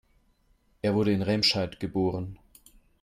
[0.81, 2.39] Er wurde in Remscheid geboren